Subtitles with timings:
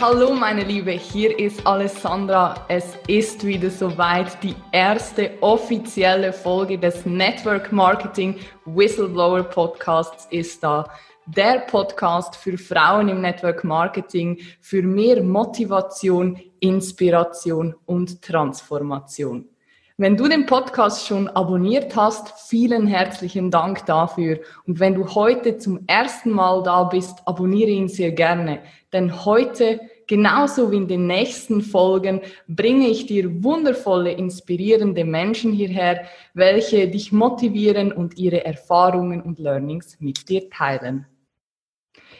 [0.00, 2.64] Hallo meine Liebe, hier ist Alessandra.
[2.68, 4.42] Es ist wieder soweit.
[4.42, 10.90] Die erste offizielle Folge des Network Marketing Whistleblower Podcasts ist da.
[11.26, 19.50] Der Podcast für Frauen im Network Marketing für mehr Motivation, Inspiration und Transformation.
[19.98, 24.40] Wenn du den Podcast schon abonniert hast, vielen herzlichen Dank dafür.
[24.66, 28.60] Und wenn du heute zum ersten Mal da bist, abonniere ihn sehr gerne.
[28.94, 29.78] Denn heute,
[30.10, 37.12] genauso wie in den nächsten Folgen, bringe ich dir wundervolle, inspirierende Menschen hierher, welche dich
[37.12, 41.06] motivieren und ihre Erfahrungen und Learnings mit dir teilen.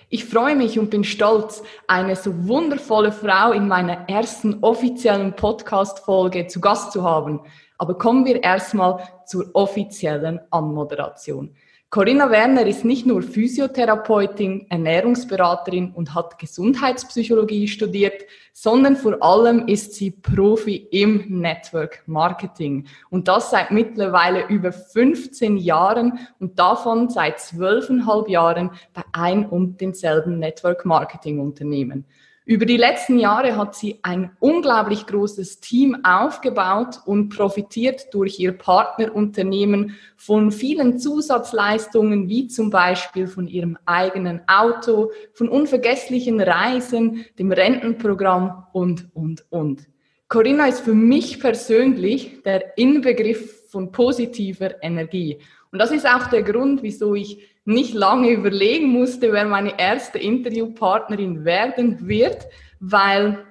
[0.08, 6.46] Ich freue mich und bin stolz, eine so wundervolle Frau in meiner ersten offiziellen Podcast-Folge
[6.46, 7.40] zu Gast zu haben.
[7.76, 11.56] Aber kommen wir erstmal zur offiziellen Anmoderation.
[11.92, 19.94] Corinna Werner ist nicht nur Physiotherapeutin, Ernährungsberaterin und hat Gesundheitspsychologie studiert, sondern vor allem ist
[19.94, 22.86] sie Profi im Network Marketing.
[23.10, 29.80] Und das seit mittlerweile über 15 Jahren und davon seit zwölfeinhalb Jahren bei ein und
[29.80, 32.04] denselben Network Marketing Unternehmen.
[32.46, 38.52] Über die letzten Jahre hat sie ein unglaublich großes Team aufgebaut und profitiert durch ihr
[38.52, 47.52] Partnerunternehmen von vielen Zusatzleistungen, wie zum Beispiel von ihrem eigenen Auto, von unvergesslichen Reisen, dem
[47.52, 49.86] Rentenprogramm und, und, und.
[50.28, 55.38] Corinna ist für mich persönlich der Inbegriff von positiver Energie.
[55.72, 60.18] Und das ist auch der Grund, wieso ich nicht lange überlegen musste, wer meine erste
[60.18, 62.46] Interviewpartnerin werden wird,
[62.80, 63.44] weil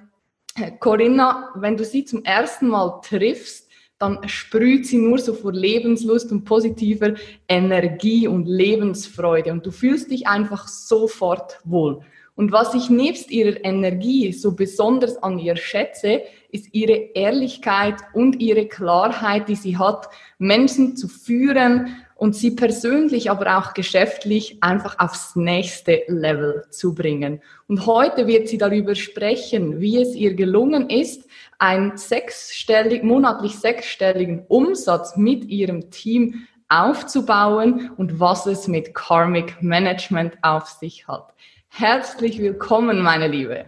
[0.56, 5.52] äh, Corinna, wenn du sie zum ersten Mal triffst, dann sprüht sie nur so vor
[5.52, 7.14] Lebenslust und positiver
[7.48, 12.00] Energie und Lebensfreude und du fühlst dich einfach sofort wohl.
[12.34, 18.40] Und was ich nebst ihrer Energie so besonders an ihr schätze, ist ihre Ehrlichkeit und
[18.40, 24.98] ihre Klarheit, die sie hat, Menschen zu führen und sie persönlich, aber auch geschäftlich einfach
[24.98, 27.40] aufs nächste Level zu bringen.
[27.66, 31.26] Und heute wird sie darüber sprechen, wie es ihr gelungen ist,
[31.58, 40.34] einen sechsstellig, monatlich sechsstelligen Umsatz mit ihrem Team aufzubauen und was es mit Karmic Management
[40.42, 41.32] auf sich hat.
[41.70, 43.64] Herzlich willkommen, meine Liebe.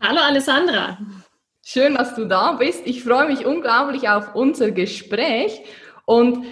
[0.00, 0.96] Hallo Alessandra.
[1.62, 2.86] Schön, dass du da bist.
[2.86, 5.60] Ich freue mich unglaublich auf unser Gespräch
[6.06, 6.46] und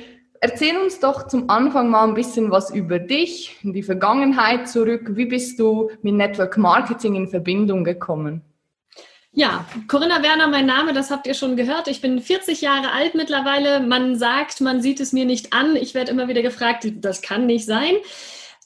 [0.47, 5.17] Erzähl uns doch zum Anfang mal ein bisschen was über dich, in die Vergangenheit zurück.
[5.17, 8.43] Wie bist du mit Network Marketing in Verbindung gekommen?
[9.33, 11.89] Ja, Corinna Werner, mein Name, das habt ihr schon gehört.
[11.89, 13.81] Ich bin 40 Jahre alt mittlerweile.
[13.81, 15.77] Man sagt, man sieht es mir nicht an.
[15.77, 17.95] Ich werde immer wieder gefragt, das kann nicht sein.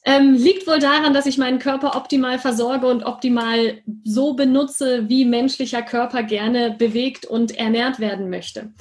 [0.03, 5.23] Ähm, liegt wohl daran, dass ich meinen Körper optimal versorge und optimal so benutze, wie
[5.23, 8.73] menschlicher Körper gerne bewegt und ernährt werden möchte.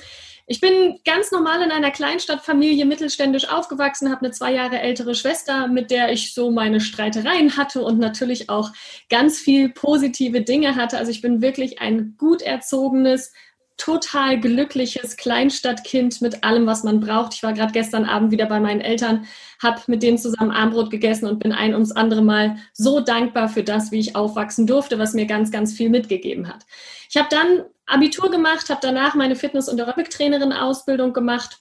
[0.50, 5.68] Ich bin ganz normal in einer Kleinstadtfamilie mittelständisch aufgewachsen, habe eine zwei Jahre ältere Schwester,
[5.68, 8.72] mit der ich so meine Streitereien hatte und natürlich auch
[9.10, 10.96] ganz viel positive Dinge hatte.
[10.96, 13.34] Also ich bin wirklich ein gut erzogenes,
[13.78, 17.34] total glückliches Kleinstadtkind mit allem, was man braucht.
[17.34, 19.26] Ich war gerade gestern Abend wieder bei meinen Eltern,
[19.62, 23.62] habe mit denen zusammen Armbrot gegessen und bin ein ums andere Mal so dankbar für
[23.62, 26.66] das, wie ich aufwachsen durfte, was mir ganz, ganz viel mitgegeben hat.
[27.08, 31.58] Ich habe dann Abitur gemacht, habe danach meine Fitness- und Aerobic-Trainerin-Ausbildung gemacht,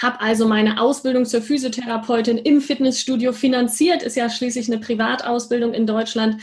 [0.00, 5.86] habe also meine Ausbildung zur Physiotherapeutin im Fitnessstudio finanziert, ist ja schließlich eine Privatausbildung in
[5.86, 6.40] Deutschland.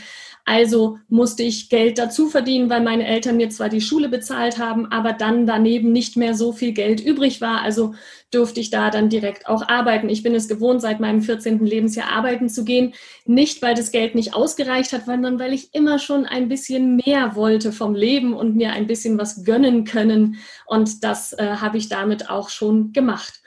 [0.48, 4.86] Also musste ich Geld dazu verdienen, weil meine Eltern mir zwar die Schule bezahlt haben,
[4.90, 7.60] aber dann daneben nicht mehr so viel Geld übrig war.
[7.60, 7.94] Also
[8.30, 10.08] durfte ich da dann direkt auch arbeiten.
[10.08, 11.66] Ich bin es gewohnt, seit meinem 14.
[11.66, 12.94] Lebensjahr arbeiten zu gehen.
[13.26, 17.36] Nicht, weil das Geld nicht ausgereicht hat, sondern weil ich immer schon ein bisschen mehr
[17.36, 20.38] wollte vom Leben und mir ein bisschen was gönnen können.
[20.64, 23.42] Und das äh, habe ich damit auch schon gemacht.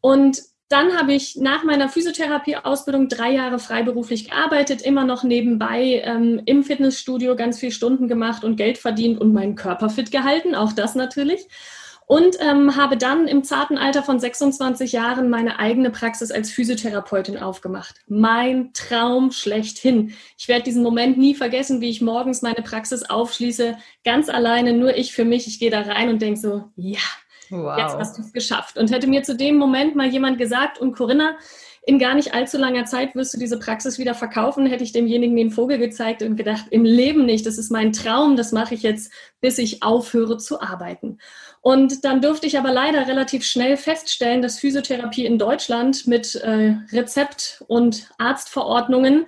[0.00, 6.42] Und dann habe ich nach meiner Physiotherapie-Ausbildung drei Jahre freiberuflich gearbeitet, immer noch nebenbei ähm,
[6.44, 10.72] im Fitnessstudio ganz viel Stunden gemacht und Geld verdient und meinen Körper fit gehalten, auch
[10.72, 11.48] das natürlich
[12.06, 17.36] und ähm, habe dann im zarten Alter von 26 Jahren meine eigene Praxis als Physiotherapeutin
[17.36, 17.96] aufgemacht.
[18.06, 20.14] Mein Traum schlechthin.
[20.38, 24.96] Ich werde diesen Moment nie vergessen, wie ich morgens meine Praxis aufschließe, ganz alleine, nur
[24.96, 25.48] ich für mich.
[25.48, 27.00] Ich gehe da rein und denke so, ja,
[27.50, 27.78] wow.
[27.78, 28.78] jetzt hast du es geschafft.
[28.78, 31.36] Und hätte mir zu dem Moment mal jemand gesagt, und Corinna,
[31.88, 35.36] in gar nicht allzu langer Zeit wirst du diese Praxis wieder verkaufen, hätte ich demjenigen
[35.36, 38.82] den Vogel gezeigt und gedacht, im Leben nicht, das ist mein Traum, das mache ich
[38.82, 41.18] jetzt, bis ich aufhöre zu arbeiten.
[41.60, 46.74] Und dann durfte ich aber leider relativ schnell feststellen, dass Physiotherapie in Deutschland mit äh,
[46.90, 49.26] Rezept und Arztverordnungen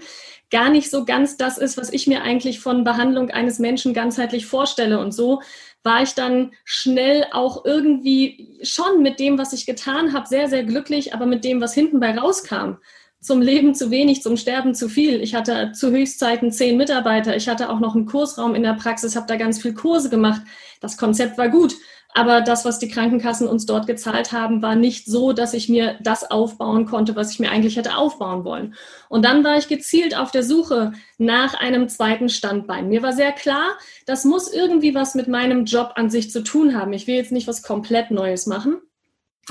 [0.50, 4.46] gar nicht so ganz das ist, was ich mir eigentlich von Behandlung eines Menschen ganzheitlich
[4.46, 4.98] vorstelle.
[4.98, 5.42] Und so
[5.82, 10.64] war ich dann schnell auch irgendwie schon mit dem, was ich getan habe, sehr, sehr
[10.64, 12.76] glücklich, aber mit dem, was hinten bei rauskam.
[13.20, 15.20] Zum Leben zu wenig, zum Sterben zu viel.
[15.22, 17.34] Ich hatte zu Höchstzeiten zehn Mitarbeiter.
[17.34, 20.42] Ich hatte auch noch einen Kursraum in der Praxis, habe da ganz viel Kurse gemacht.
[20.80, 21.74] Das Konzept war gut.
[22.14, 25.98] Aber das, was die Krankenkassen uns dort gezahlt haben, war nicht so, dass ich mir
[26.00, 28.74] das aufbauen konnte, was ich mir eigentlich hätte aufbauen wollen.
[29.08, 32.88] Und dann war ich gezielt auf der Suche nach einem zweiten Standbein.
[32.88, 36.76] Mir war sehr klar, das muss irgendwie was mit meinem Job an sich zu tun
[36.76, 36.92] haben.
[36.92, 38.78] Ich will jetzt nicht was komplett Neues machen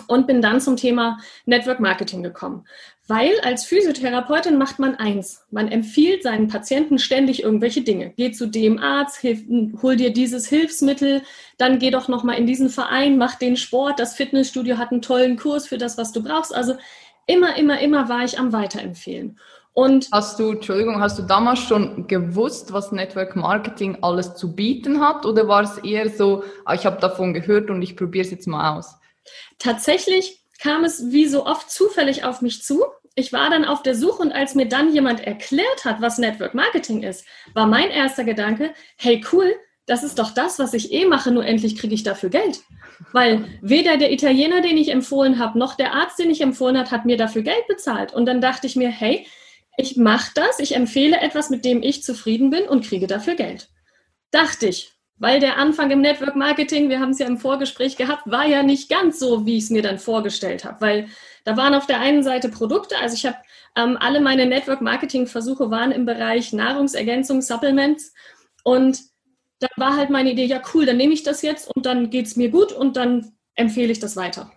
[0.07, 2.65] und bin dann zum Thema Network Marketing gekommen.
[3.07, 5.45] Weil als Physiotherapeutin macht man eins.
[5.49, 8.13] Man empfiehlt seinen Patienten ständig irgendwelche Dinge.
[8.17, 9.43] Geh zu dem Arzt, hilf,
[9.81, 11.21] hol dir dieses Hilfsmittel,
[11.57, 15.37] dann geh doch nochmal in diesen Verein, mach den Sport, das Fitnessstudio hat einen tollen
[15.37, 16.53] Kurs für das, was du brauchst.
[16.53, 16.75] Also
[17.27, 19.37] immer, immer, immer war ich am Weiterempfehlen.
[19.77, 24.99] Und hast du, Entschuldigung, hast du damals schon gewusst, was Network Marketing alles zu bieten
[25.01, 25.23] hat?
[25.23, 28.47] Oder war es eher so, ah, ich habe davon gehört und ich probiere es jetzt
[28.47, 28.97] mal aus?
[29.59, 32.83] Tatsächlich kam es wie so oft zufällig auf mich zu.
[33.15, 36.53] Ich war dann auf der Suche und als mir dann jemand erklärt hat, was Network
[36.53, 39.55] Marketing ist, war mein erster Gedanke, hey cool,
[39.87, 42.61] das ist doch das, was ich eh mache, nur endlich kriege ich dafür Geld.
[43.13, 46.91] Weil weder der Italiener, den ich empfohlen habe, noch der Arzt, den ich empfohlen habe,
[46.91, 48.13] hat mir dafür Geld bezahlt.
[48.13, 49.25] Und dann dachte ich mir, hey,
[49.77, 53.69] ich mache das, ich empfehle etwas, mit dem ich zufrieden bin und kriege dafür Geld.
[54.31, 58.29] Dachte ich, weil der Anfang im Network Marketing, wir haben es ja im Vorgespräch gehabt,
[58.29, 60.81] war ja nicht ganz so, wie ich es mir dann vorgestellt habe.
[60.81, 61.07] Weil
[61.43, 63.37] da waren auf der einen Seite Produkte, also ich habe
[63.75, 68.13] ähm, alle meine Network Marketing Versuche waren im Bereich Nahrungsergänzung, Supplements
[68.63, 68.99] und
[69.59, 72.27] da war halt meine Idee, ja cool, dann nehme ich das jetzt und dann geht
[72.27, 74.51] es mir gut und dann empfehle ich das weiter.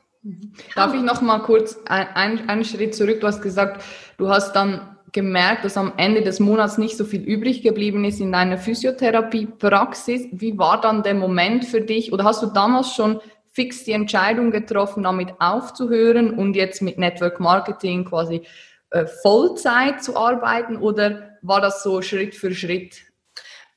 [0.74, 3.20] Darf ich noch mal kurz einen, einen Schritt zurück?
[3.20, 3.82] Du hast gesagt,
[4.18, 8.20] du hast dann gemerkt, dass am Ende des Monats nicht so viel übrig geblieben ist
[8.20, 10.28] in deiner Physiotherapiepraxis.
[10.32, 12.12] Wie war dann der Moment für dich?
[12.12, 13.20] Oder hast du damals schon
[13.52, 18.42] fix die Entscheidung getroffen, damit aufzuhören und jetzt mit Network Marketing quasi
[18.90, 20.76] äh, Vollzeit zu arbeiten?
[20.76, 23.02] Oder war das so Schritt für Schritt?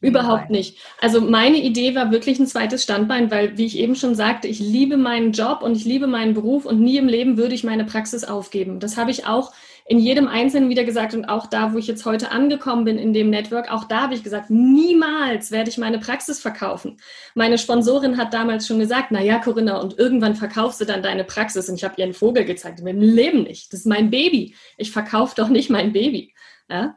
[0.04, 0.80] Überhaupt nicht.
[1.00, 4.60] Also meine Idee war wirklich ein zweites Standbein, weil, wie ich eben schon sagte, ich
[4.60, 7.86] liebe meinen Job und ich liebe meinen Beruf und nie im Leben würde ich meine
[7.86, 8.82] Praxis aufgeben.
[8.82, 9.54] Das habe ich auch
[9.86, 13.14] in jedem Einzelnen wieder gesagt und auch da, wo ich jetzt heute angekommen bin in
[13.14, 16.98] dem Network, auch da habe ich gesagt, niemals werde ich meine Praxis verkaufen.
[17.36, 21.26] Meine Sponsorin hat damals schon gesagt, na ja, Corinna, und irgendwann verkaufst du dann deine
[21.26, 22.80] Praxis und ich habe ihr einen Vogel gezeigt.
[22.80, 23.74] Im Leben nicht.
[23.74, 24.56] Das ist mein Baby.
[24.78, 26.34] Ich verkaufe doch nicht mein Baby.
[26.70, 26.96] Ja?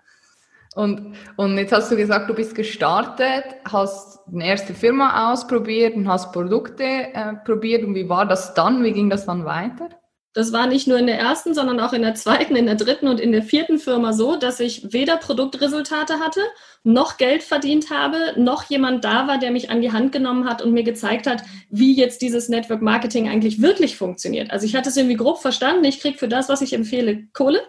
[0.77, 6.07] Und, und jetzt hast du gesagt, du bist gestartet, hast eine erste Firma ausprobiert und
[6.07, 7.83] hast Produkte äh, probiert.
[7.83, 8.85] Und wie war das dann?
[8.85, 9.89] Wie ging das dann weiter?
[10.37, 13.09] Das war nicht nur in der ersten, sondern auch in der zweiten, in der dritten
[13.09, 16.43] und in der vierten Firma so, dass ich weder Produktresultate hatte,
[16.85, 20.61] noch Geld verdient habe, noch jemand da war, der mich an die Hand genommen hat
[20.61, 24.51] und mir gezeigt hat, wie jetzt dieses Network Marketing eigentlich wirklich funktioniert.
[24.51, 27.63] Also ich hatte es irgendwie grob verstanden, ich kriege für das, was ich empfehle, Kohle.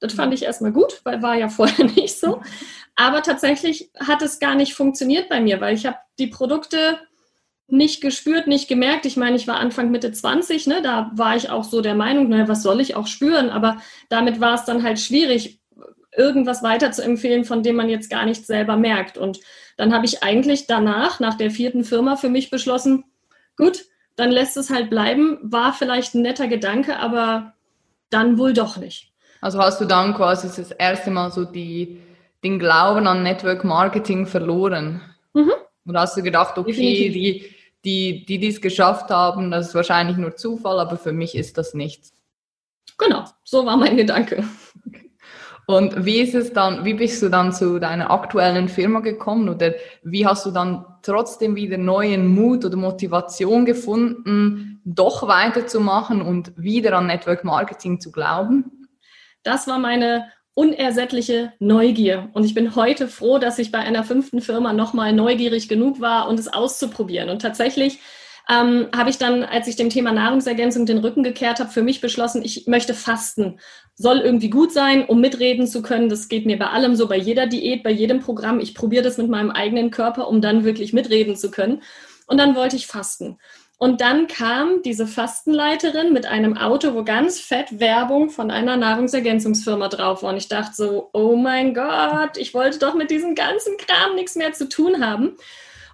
[0.00, 2.42] Das fand ich erstmal gut, weil war ja vorher nicht so.
[2.96, 6.98] Aber tatsächlich hat es gar nicht funktioniert bei mir, weil ich habe die Produkte
[7.68, 9.06] nicht gespürt, nicht gemerkt.
[9.06, 10.80] Ich meine, ich war Anfang Mitte 20, ne?
[10.82, 13.50] da war ich auch so der Meinung, naja, was soll ich auch spüren?
[13.50, 13.76] Aber
[14.08, 15.60] damit war es dann halt schwierig,
[16.16, 19.18] irgendwas weiter zu empfehlen, von dem man jetzt gar nicht selber merkt.
[19.18, 19.38] Und
[19.76, 23.04] dann habe ich eigentlich danach, nach der vierten Firma, für mich beschlossen,
[23.56, 23.84] gut,
[24.16, 25.38] dann lässt es halt bleiben.
[25.42, 27.52] War vielleicht ein netter Gedanke, aber
[28.10, 29.12] dann wohl doch nicht.
[29.40, 32.00] Also hast du dann quasi das erste Mal so die,
[32.42, 35.02] den Glauben an Network Marketing verloren?
[35.34, 35.52] Mhm.
[35.86, 37.54] Und hast du gedacht, okay, die,
[37.84, 41.74] die, die dies geschafft haben, das ist wahrscheinlich nur Zufall, aber für mich ist das
[41.74, 42.12] nichts.
[42.98, 44.44] Genau, so war mein Gedanke.
[45.66, 49.74] Und wie ist es dann, wie bist du dann zu deiner aktuellen Firma gekommen oder
[50.02, 56.96] wie hast du dann trotzdem wieder neuen Mut oder Motivation gefunden, doch weiterzumachen und wieder
[56.96, 58.88] an Network Marketing zu glauben?
[59.42, 62.30] Das war meine unersättliche Neugier.
[62.32, 66.28] Und ich bin heute froh, dass ich bei einer fünften Firma nochmal neugierig genug war
[66.28, 67.30] und es auszuprobieren.
[67.30, 68.00] Und tatsächlich
[68.50, 72.00] ähm, habe ich dann, als ich dem Thema Nahrungsergänzung den Rücken gekehrt habe, für mich
[72.00, 73.60] beschlossen, ich möchte fasten.
[73.94, 76.08] Soll irgendwie gut sein, um mitreden zu können.
[76.08, 78.58] Das geht mir bei allem so, bei jeder Diät, bei jedem Programm.
[78.58, 81.82] Ich probiere das mit meinem eigenen Körper, um dann wirklich mitreden zu können.
[82.26, 83.38] Und dann wollte ich fasten.
[83.80, 89.86] Und dann kam diese Fastenleiterin mit einem Auto, wo ganz fett Werbung von einer Nahrungsergänzungsfirma
[89.86, 90.32] drauf war.
[90.32, 94.34] Und ich dachte so, oh mein Gott, ich wollte doch mit diesem ganzen Kram nichts
[94.34, 95.36] mehr zu tun haben.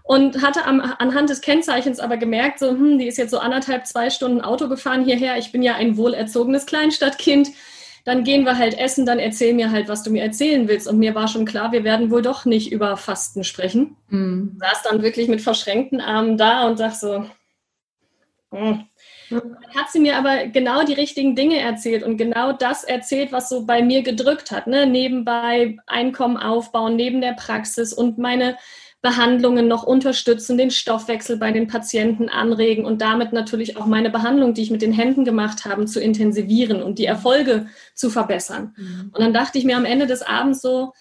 [0.03, 3.87] Und hatte am, anhand des Kennzeichens aber gemerkt, so, hm, die ist jetzt so anderthalb,
[3.87, 5.37] zwei Stunden Auto gefahren hierher.
[5.37, 7.51] Ich bin ja ein wohlerzogenes Kleinstadtkind.
[8.07, 10.89] dann gehen wir halt essen, dann erzähl mir halt, was du mir erzählen willst.
[10.89, 13.97] Und mir war schon klar, wir werden wohl doch nicht über Fasten sprechen.
[14.09, 14.57] Mhm.
[14.59, 17.27] Saß dann wirklich mit verschränkten Armen da und sag so.
[19.31, 23.49] Dann hat sie mir aber genau die richtigen Dinge erzählt und genau das erzählt, was
[23.49, 24.67] so bei mir gedrückt hat.
[24.67, 24.87] Ne?
[24.87, 28.57] Nebenbei Einkommen aufbauen, neben der Praxis und meine
[29.05, 34.55] Behandlungen noch unterstützen, den Stoffwechsel bei den Patienten anregen und damit natürlich auch meine Behandlung,
[34.55, 38.75] die ich mit den Händen gemacht habe, zu intensivieren und die Erfolge zu verbessern.
[38.79, 39.11] Mhm.
[39.13, 40.95] Und dann dachte ich mir am Ende des Abends so,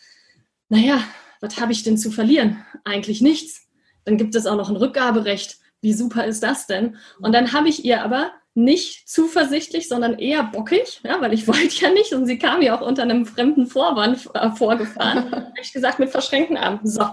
[0.68, 1.02] naja,
[1.40, 2.66] was habe ich denn zu verlieren?
[2.84, 3.68] Eigentlich nichts.
[4.04, 5.60] Dann gibt es auch noch ein Rückgaberecht.
[5.84, 6.96] Wie super ist das denn?
[7.20, 11.76] Und dann habe ich ihr aber nicht zuversichtlich, sondern eher bockig, ja, weil ich wollte
[11.76, 15.32] ja nicht und sie kam ja auch unter einem fremden Vorwand äh, vorgefahren.
[15.32, 17.06] habe ich gesagt, mit verschränkten Armen, so,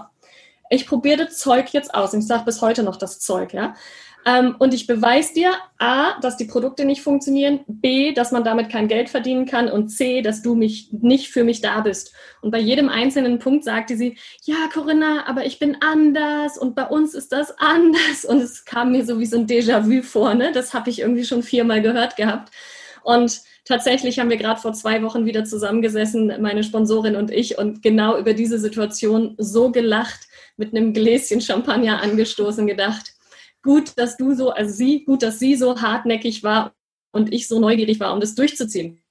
[0.69, 2.13] ich probiere das Zeug jetzt aus.
[2.13, 3.75] ich sage bis heute noch das Zeug, ja.
[4.25, 8.69] Ähm, und ich beweise dir A, dass die Produkte nicht funktionieren, B, dass man damit
[8.69, 12.13] kein Geld verdienen kann und C, dass du mich nicht für mich da bist.
[12.41, 16.85] Und bei jedem einzelnen Punkt sagte sie, ja, Corinna, aber ich bin anders und bei
[16.85, 18.25] uns ist das anders.
[18.27, 20.51] Und es kam mir so wie so ein Déjà-vu vor, ne?
[20.51, 22.51] Das habe ich irgendwie schon viermal gehört gehabt.
[23.03, 27.81] Und tatsächlich haben wir gerade vor zwei Wochen wieder zusammengesessen, meine Sponsorin und ich, und
[27.81, 33.13] genau über diese Situation so gelacht, mit einem Gläschen Champagner angestoßen, gedacht,
[33.63, 36.73] gut, dass du so, also sie, gut, dass sie so hartnäckig war
[37.11, 39.01] und ich so neugierig war, um das durchzuziehen.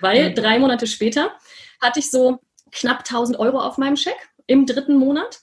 [0.00, 0.34] Weil mhm.
[0.34, 1.32] drei Monate später
[1.80, 2.38] hatte ich so
[2.72, 5.40] knapp 1000 Euro auf meinem Scheck im dritten Monat.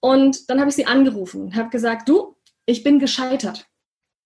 [0.00, 3.66] Und dann habe ich sie angerufen und habe gesagt, du, ich bin gescheitert.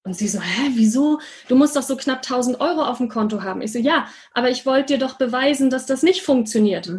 [0.04, 1.20] Und sie so, hä, wieso?
[1.48, 3.60] Du musst doch so knapp 1000 Euro auf dem Konto haben.
[3.60, 6.90] Ich so, ja, aber ich wollte dir doch beweisen, dass das nicht funktioniert.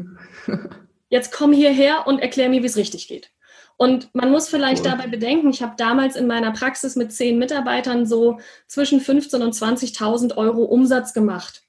[1.10, 3.32] Jetzt komm hierher und erklär mir, wie es richtig geht.
[3.78, 4.92] Und man muss vielleicht cool.
[4.92, 9.54] dabei bedenken, ich habe damals in meiner Praxis mit zehn Mitarbeitern so zwischen 15.000 und
[9.54, 11.62] 20.000 Euro Umsatz gemacht.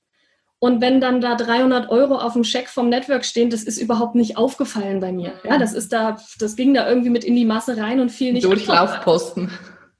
[0.60, 4.16] Und wenn dann da 300 Euro auf dem Scheck vom Network stehen, das ist überhaupt
[4.16, 5.34] nicht aufgefallen bei mir.
[5.44, 8.32] Ja, das ist da, das ging da irgendwie mit in die Masse rein und fiel
[8.32, 8.44] nicht.
[8.44, 9.52] Durchlaufposten.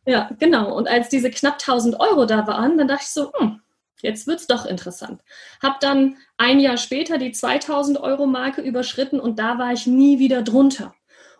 [0.05, 0.75] Ja, genau.
[0.75, 3.61] Und als diese knapp 1000 Euro da waren, dann dachte ich so, hm,
[4.01, 5.21] jetzt wird's doch interessant.
[5.63, 10.19] Hab dann ein Jahr später die 2000 Euro Marke überschritten und da war ich nie
[10.19, 10.95] wieder drunter.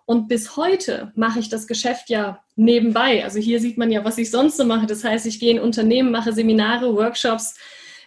[0.09, 3.23] Und bis heute mache ich das Geschäft ja nebenbei.
[3.25, 4.87] Also hier sieht man ja, was ich sonst so mache.
[4.87, 7.57] Das heißt, ich gehe in Unternehmen, mache Seminare, Workshops,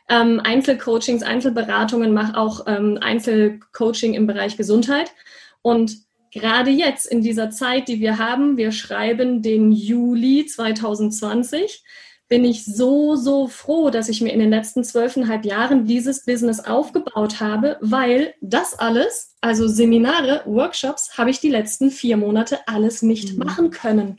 [0.09, 5.13] ähm, Einzelcoachings, Einzelberatungen, mache auch ähm, Einzelcoaching im Bereich Gesundheit.
[5.61, 5.95] Und
[6.31, 11.83] gerade jetzt in dieser Zeit, die wir haben, wir schreiben den Juli 2020,
[12.31, 16.61] bin ich so, so froh, dass ich mir in den letzten zwölfeinhalb Jahren dieses Business
[16.61, 23.01] aufgebaut habe, weil das alles, also Seminare, Workshops, habe ich die letzten vier Monate alles
[23.01, 23.43] nicht mhm.
[23.43, 24.17] machen können.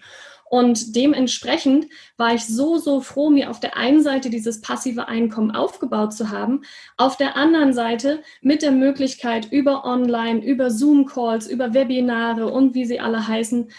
[0.51, 1.87] Und dementsprechend
[2.19, 6.29] war ich so, so froh, mir auf der einen Seite dieses passive Einkommen aufgebaut zu
[6.29, 6.61] haben,
[6.99, 12.85] auf der anderen Seite mit der Möglichkeit über Online, über Zoom-Calls, über Webinare und wie
[12.85, 13.71] sie alle heißen,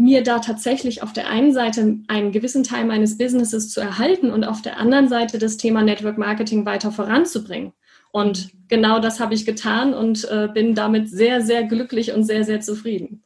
[0.00, 4.44] mir da tatsächlich auf der einen Seite einen gewissen Teil meines Businesses zu erhalten und
[4.44, 7.74] auf der anderen Seite das Thema Network Marketing weiter voranzubringen.
[8.10, 12.44] Und genau das habe ich getan und äh, bin damit sehr, sehr glücklich und sehr,
[12.44, 13.22] sehr zufrieden.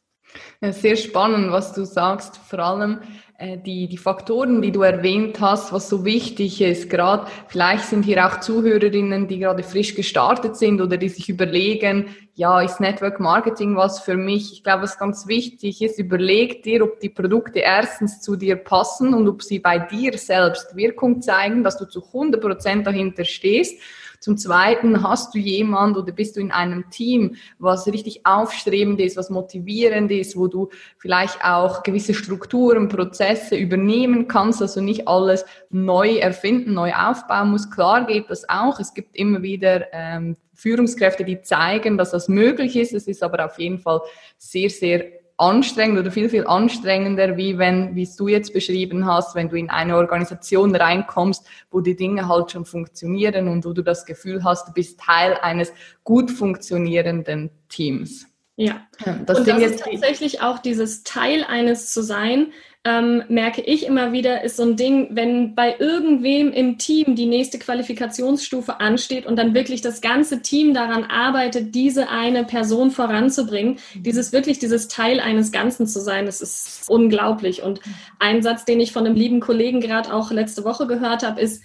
[0.59, 2.37] Ja, sehr spannend, was du sagst.
[2.37, 2.99] Vor allem,
[3.37, 6.89] die, die Faktoren, die du erwähnt hast, was so wichtig ist.
[6.89, 12.15] Gerade vielleicht sind hier auch Zuhörerinnen, die gerade frisch gestartet sind oder die sich überlegen,
[12.35, 14.53] ja, ist Network Marketing was für mich?
[14.53, 19.13] Ich glaube, was ganz wichtig ist, überleg dir, ob die Produkte erstens zu dir passen
[19.13, 23.79] und ob sie bei dir selbst Wirkung zeigen, dass du zu 100 Prozent dahinter stehst
[24.25, 29.17] zum Zweiten, hast du jemand oder bist du in einem Team, was richtig aufstrebend ist,
[29.17, 35.45] was motivierend ist, wo du vielleicht auch gewisse Strukturen, Prozesse übernehmen kannst, also nicht alles
[35.69, 37.69] neu erfinden, neu aufbauen muss.
[37.69, 38.79] Klar geht das auch.
[38.79, 42.95] Es gibt immer wieder ähm, Führungskräfte, die zeigen, dass das möglich ist.
[42.95, 44.01] Es ist aber auf jeden Fall
[44.39, 45.05] sehr, sehr
[45.37, 49.57] anstrengend oder viel, viel anstrengender, wie wenn, wie es du jetzt beschrieben hast, wenn du
[49.57, 54.43] in eine Organisation reinkommst, wo die Dinge halt schon funktionieren und wo du das Gefühl
[54.43, 55.73] hast, du bist Teil eines
[56.03, 58.27] gut funktionierenden Teams.
[58.57, 58.87] Ja,
[59.25, 62.53] das und Ding das ist tatsächlich auch dieses Teil eines zu sein,
[62.85, 67.25] ähm, merke ich immer wieder, ist so ein Ding, wenn bei irgendwem im Team die
[67.25, 73.79] nächste Qualifikationsstufe ansteht und dann wirklich das ganze Team daran arbeitet, diese eine Person voranzubringen,
[73.95, 74.03] mhm.
[74.03, 77.63] dieses wirklich dieses Teil eines Ganzen zu sein, das ist unglaublich.
[77.63, 77.81] Und
[78.19, 81.63] ein Satz, den ich von einem lieben Kollegen gerade auch letzte Woche gehört habe, ist,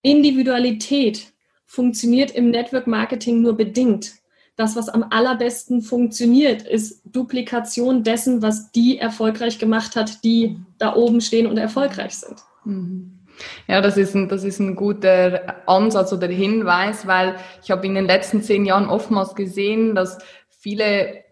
[0.00, 1.32] Individualität
[1.66, 4.12] funktioniert im Network Marketing nur bedingt
[4.56, 10.94] das, was am allerbesten funktioniert, ist Duplikation dessen, was die erfolgreich gemacht hat, die da
[10.94, 12.36] oben stehen und erfolgreich sind.
[12.64, 13.10] Mhm.
[13.66, 17.34] Ja, das ist ein, das ist ein guter Ansatz oder Hinweis, weil
[17.64, 20.18] ich habe in den letzten zehn Jahren oftmals gesehen, dass
[20.48, 21.23] viele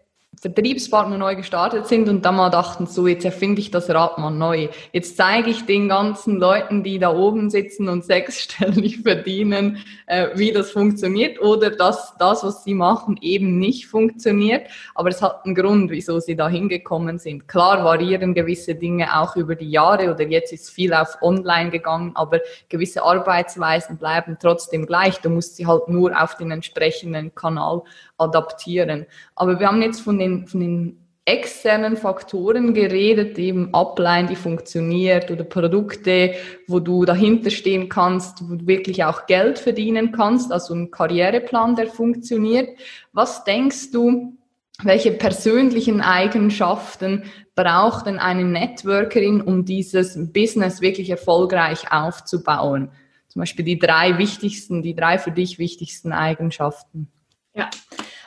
[0.43, 4.29] Vertriebspartner neu gestartet sind und dann mal dachten, so jetzt erfinde ich das Rad mal
[4.29, 4.67] neu.
[4.91, 10.51] Jetzt zeige ich den ganzen Leuten, die da oben sitzen und sechsstellig verdienen, äh, wie
[10.51, 14.67] das funktioniert oder dass das, was sie machen, eben nicht funktioniert.
[14.95, 17.47] Aber es hat einen Grund, wieso sie da hingekommen sind.
[17.47, 22.11] Klar variieren gewisse Dinge auch über die Jahre oder jetzt ist viel auf Online gegangen,
[22.15, 25.21] aber gewisse Arbeitsweisen bleiben trotzdem gleich.
[25.21, 27.83] Du musst sie halt nur auf den entsprechenden Kanal
[28.17, 29.05] adaptieren.
[29.35, 35.31] Aber wir haben jetzt von den, von den externen Faktoren geredet, eben Upline, die funktioniert
[35.31, 36.33] oder Produkte,
[36.67, 41.75] wo du dahinter stehen kannst, wo du wirklich auch Geld verdienen kannst, also ein Karriereplan,
[41.75, 42.77] der funktioniert.
[43.13, 44.37] Was denkst du,
[44.81, 47.23] welche persönlichen Eigenschaften
[47.55, 52.91] braucht denn eine Networkerin, um dieses Business wirklich erfolgreich aufzubauen?
[53.29, 57.07] Zum Beispiel die drei wichtigsten, die drei für dich wichtigsten Eigenschaften.
[57.55, 57.69] Ja,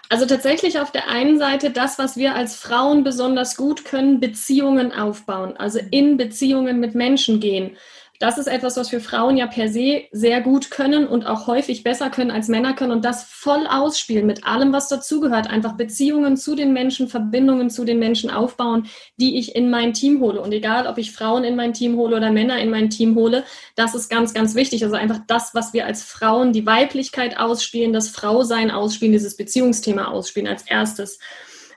[0.08, 4.92] also tatsächlich auf der einen Seite das, was wir als Frauen besonders gut können, Beziehungen
[4.92, 7.76] aufbauen, also in Beziehungen mit Menschen gehen.
[8.18, 11.82] Das ist etwas, was wir Frauen ja per se sehr gut können und auch häufig
[11.82, 15.48] besser können als Männer können und das voll ausspielen mit allem, was dazugehört.
[15.48, 20.20] Einfach Beziehungen zu den Menschen, Verbindungen zu den Menschen aufbauen, die ich in mein Team
[20.20, 20.40] hole.
[20.40, 23.44] Und egal, ob ich Frauen in mein Team hole oder Männer in mein Team hole,
[23.74, 24.82] das ist ganz, ganz wichtig.
[24.84, 30.06] Also einfach das, was wir als Frauen, die Weiblichkeit ausspielen, das Frausein ausspielen, dieses Beziehungsthema
[30.06, 31.18] ausspielen als erstes.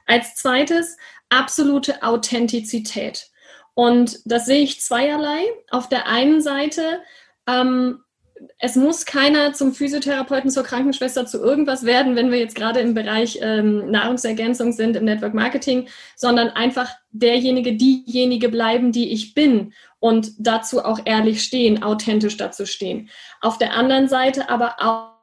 [0.06, 0.98] Als zweites,
[1.30, 3.30] absolute Authentizität.
[3.80, 5.40] Und das sehe ich zweierlei.
[5.72, 7.00] Auf der einen Seite,
[7.48, 8.04] ähm,
[8.58, 12.94] es muss keiner zum Physiotherapeuten, zur Krankenschwester, zu irgendwas werden, wenn wir jetzt gerade im
[12.94, 19.72] Bereich ähm, Nahrungsergänzung sind, im Network Marketing, sondern einfach derjenige, diejenige bleiben, die ich bin
[20.00, 23.10] und dazu auch ehrlich stehen, authentisch dazu stehen.
[23.40, 25.19] Auf der anderen Seite aber auch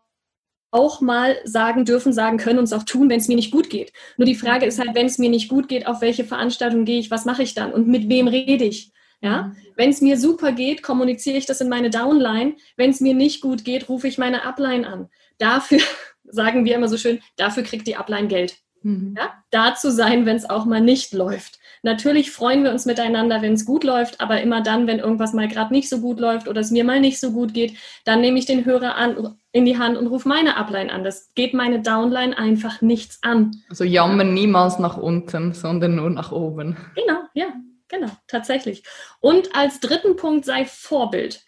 [0.71, 3.71] auch mal sagen dürfen, sagen können und es auch tun, wenn es mir nicht gut
[3.71, 3.93] geht.
[4.17, 6.99] Nur die Frage ist halt, wenn es mir nicht gut geht, auf welche Veranstaltung gehe
[6.99, 8.93] ich, was mache ich dann und mit wem rede ich?
[9.23, 9.57] Ja, mhm.
[9.77, 12.57] wenn es mir super geht, kommuniziere ich das in meine Downline.
[12.77, 15.09] Wenn es mir nicht gut geht, rufe ich meine Upline an.
[15.39, 15.81] Dafür
[16.25, 18.59] sagen wir immer so schön, dafür kriegt die Upline Geld.
[18.87, 19.17] Mhm.
[19.19, 21.59] Ja, da zu sein, wenn es auch mal nicht läuft.
[21.83, 25.49] Natürlich freuen wir uns miteinander, wenn es gut läuft, aber immer dann, wenn irgendwas mal
[25.49, 28.39] gerade nicht so gut läuft oder es mir mal nicht so gut geht, dann nehme
[28.39, 31.03] ich den Hörer an, in die Hand und rufe meine Upline an.
[31.03, 33.57] Das geht meine Downline einfach nichts an.
[33.69, 36.77] Also jammern niemals nach unten, sondern nur nach oben.
[36.95, 37.47] Genau, ja,
[37.89, 38.85] genau, tatsächlich.
[39.19, 41.45] Und als dritten Punkt sei Vorbild.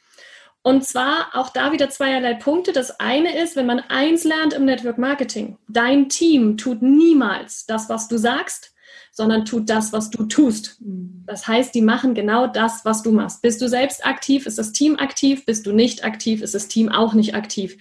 [0.68, 2.72] Und zwar auch da wieder zweierlei Punkte.
[2.72, 7.88] Das eine ist, wenn man eins lernt im Network Marketing, dein Team tut niemals das,
[7.88, 8.74] was du sagst,
[9.11, 10.76] sondern tut das, was du tust.
[10.83, 11.24] Mhm.
[11.26, 13.40] Das heißt, die machen genau das, was du machst.
[13.40, 15.46] Bist du selbst aktiv, ist das Team aktiv.
[15.46, 17.78] Bist du nicht aktiv, ist das Team auch nicht aktiv.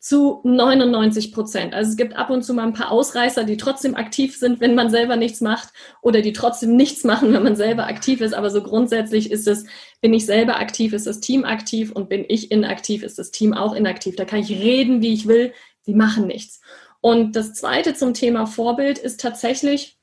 [0.00, 1.74] Zu 99 Prozent.
[1.74, 4.76] Also es gibt ab und zu mal ein paar Ausreißer, die trotzdem aktiv sind, wenn
[4.76, 5.70] man selber nichts macht
[6.02, 8.32] oder die trotzdem nichts machen, wenn man selber aktiv ist.
[8.32, 9.64] Aber so grundsätzlich ist es,
[10.00, 13.54] bin ich selber aktiv, ist das Team aktiv und bin ich inaktiv, ist das Team
[13.54, 14.14] auch inaktiv.
[14.14, 15.52] Da kann ich reden, wie ich will.
[15.86, 16.60] Die machen nichts.
[17.00, 19.98] Und das zweite zum Thema Vorbild ist tatsächlich,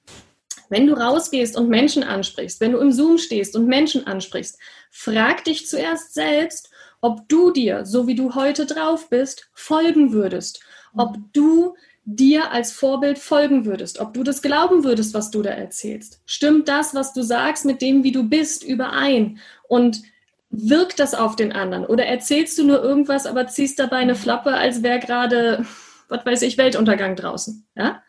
[0.69, 4.57] wenn du rausgehst und Menschen ansprichst, wenn du im Zoom stehst und Menschen ansprichst,
[4.91, 6.69] frag dich zuerst selbst,
[7.05, 10.59] ob du dir, so wie du heute drauf bist, folgen würdest,
[10.95, 15.51] ob du dir als Vorbild folgen würdest, ob du das glauben würdest, was du da
[15.51, 16.19] erzählst.
[16.25, 19.37] Stimmt das, was du sagst, mit dem, wie du bist, überein?
[19.67, 20.01] Und
[20.49, 21.85] wirkt das auf den anderen?
[21.85, 25.63] Oder erzählst du nur irgendwas, aber ziehst dabei eine Flappe, als wäre gerade,
[26.09, 27.67] was weiß ich, Weltuntergang draußen?
[27.75, 28.01] Ja?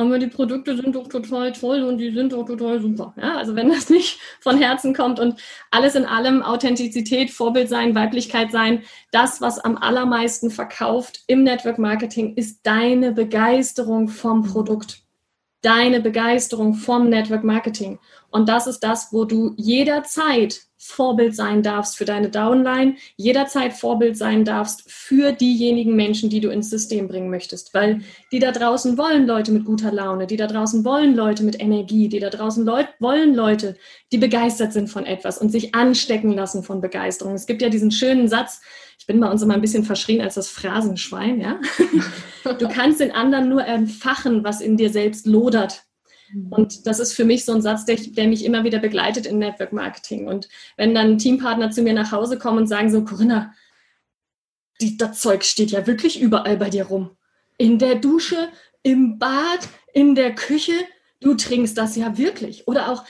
[0.00, 3.12] Aber die Produkte sind doch total toll und die sind doch total super.
[3.20, 7.94] Ja, also wenn das nicht von Herzen kommt und alles in allem Authentizität, Vorbild sein,
[7.94, 8.82] Weiblichkeit sein,
[9.12, 15.02] das, was am allermeisten verkauft im Network Marketing, ist deine Begeisterung vom Produkt.
[15.62, 17.98] Deine Begeisterung vom Network Marketing.
[18.30, 24.16] Und das ist das, wo du jederzeit Vorbild sein darfst für deine Downline, jederzeit Vorbild
[24.16, 27.72] sein darfst für diejenigen Menschen, die du ins System bringen möchtest.
[27.72, 28.00] Weil
[28.32, 32.08] die da draußen wollen Leute mit guter Laune, die da draußen wollen Leute mit Energie,
[32.08, 33.76] die da draußen Leut wollen Leute,
[34.12, 37.34] die begeistert sind von etwas und sich anstecken lassen von Begeisterung.
[37.34, 38.60] Es gibt ja diesen schönen Satz,
[38.98, 41.60] ich bin bei uns immer ein bisschen verschrien als das Phrasenschwein, ja.
[42.58, 45.84] Du kannst den anderen nur entfachen, was in dir selbst lodert.
[46.32, 46.52] Mhm.
[46.52, 49.38] Und das ist für mich so ein Satz, der, der, mich immer wieder begleitet in
[49.38, 50.26] Network Marketing.
[50.28, 53.54] Und wenn dann Teampartner zu mir nach Hause kommen und sagen so, Corinna,
[54.80, 57.10] die, das Zeug steht ja wirklich überall bei dir rum.
[57.58, 58.48] In der Dusche,
[58.82, 60.72] im Bad, in der Küche,
[61.20, 62.66] du trinkst das ja wirklich.
[62.66, 63.04] Oder auch,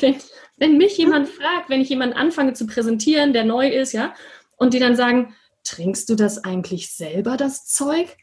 [0.00, 0.16] wenn,
[0.58, 4.14] wenn mich jemand fragt, wenn ich jemanden anfange zu präsentieren, der neu ist, ja,
[4.56, 5.34] und die dann sagen,
[5.64, 8.16] trinkst du das eigentlich selber, das Zeug?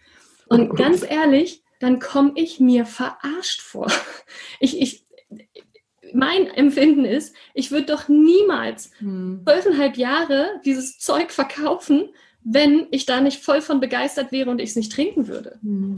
[0.47, 3.87] Und ganz ehrlich, dann komme ich mir verarscht vor.
[4.59, 5.05] Ich, ich,
[6.13, 9.41] mein Empfinden ist, ich würde doch niemals hm.
[9.43, 12.09] zwölfeinhalb Jahre dieses Zeug verkaufen,
[12.43, 15.57] wenn ich da nicht voll von begeistert wäre und ich es nicht trinken würde.
[15.63, 15.95] Hm.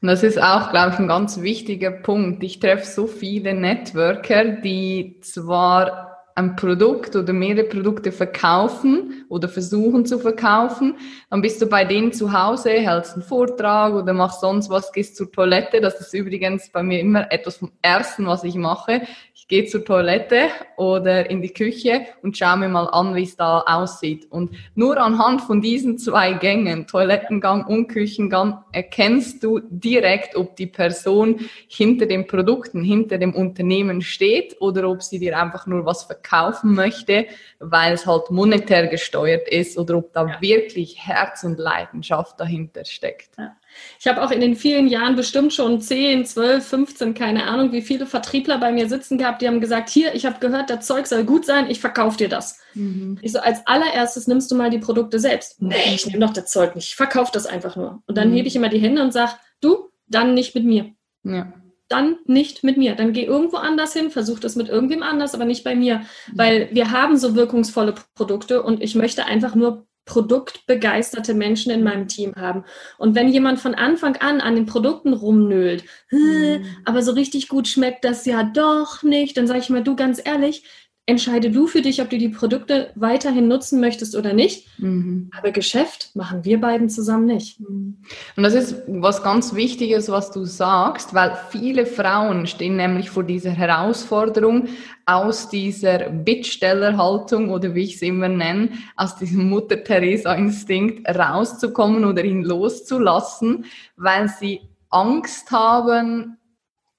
[0.00, 2.42] Und das ist auch, glaube ich, ein ganz wichtiger Punkt.
[2.44, 10.06] Ich treffe so viele Networker, die zwar ein Produkt oder mehrere Produkte verkaufen oder versuchen
[10.06, 10.96] zu verkaufen,
[11.30, 15.16] dann bist du bei denen zu Hause, hältst einen Vortrag oder machst sonst was, gehst
[15.16, 15.80] zur Toilette.
[15.80, 19.02] Das ist übrigens bei mir immer etwas vom Ersten, was ich mache.
[19.34, 23.36] Ich gehe zur Toilette oder in die Küche und schaue mir mal an, wie es
[23.36, 24.26] da aussieht.
[24.30, 30.66] Und nur anhand von diesen zwei Gängen, Toilettengang und Küchengang, erkennst du direkt, ob die
[30.66, 36.04] Person hinter den Produkten, hinter dem Unternehmen steht oder ob sie dir einfach nur was
[36.04, 37.26] verkauft kaufen möchte,
[37.58, 38.86] weil es halt monetär
[39.18, 40.40] gesteuert ist oder ob da ja.
[40.40, 43.30] wirklich Herz und Leidenschaft dahinter steckt.
[43.38, 43.56] Ja.
[43.98, 47.82] Ich habe auch in den vielen Jahren bestimmt schon 10, 12, 15, keine Ahnung, wie
[47.82, 51.06] viele Vertriebler bei mir sitzen gehabt, die haben gesagt, hier, ich habe gehört, das Zeug
[51.06, 52.60] soll gut sein, ich verkaufe dir das.
[52.74, 53.18] Mhm.
[53.22, 55.60] Ich so, als allererstes nimmst du mal die Produkte selbst.
[55.60, 58.02] Nee, ich nehme doch das Zeug nicht, ich verkaufe das einfach nur.
[58.06, 58.34] Und dann mhm.
[58.34, 60.92] hebe ich immer die Hände und sage, du, dann nicht mit mir.
[61.24, 61.52] Ja
[61.88, 62.94] dann nicht mit mir.
[62.94, 66.02] Dann geh irgendwo anders hin, versuch das mit irgendwem anders, aber nicht bei mir.
[66.34, 72.08] Weil wir haben so wirkungsvolle Produkte und ich möchte einfach nur produktbegeisterte Menschen in meinem
[72.08, 72.64] Team haben.
[72.96, 76.64] Und wenn jemand von Anfang an an den Produkten rumnölt, mhm.
[76.84, 80.20] aber so richtig gut schmeckt das ja doch nicht, dann sage ich mal, du ganz
[80.24, 80.64] ehrlich,
[81.08, 84.66] entscheide du für dich, ob du die Produkte weiterhin nutzen möchtest oder nicht.
[84.78, 85.30] Mhm.
[85.36, 87.58] Aber Geschäft machen wir beiden zusammen nicht.
[87.60, 87.96] Und
[88.36, 93.50] das ist was ganz Wichtiges, was du sagst, weil viele Frauen stehen nämlich vor dieser
[93.50, 94.68] Herausforderung,
[95.06, 102.42] aus dieser Bittstellerhaltung oder wie ich es immer nenne, aus diesem Mutter-Teresa-Instinkt rauszukommen oder ihn
[102.44, 103.64] loszulassen,
[103.96, 106.37] weil sie Angst haben,